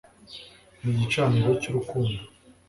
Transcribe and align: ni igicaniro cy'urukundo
ni 0.81 0.89
igicaniro 0.93 1.49
cy'urukundo 1.61 2.21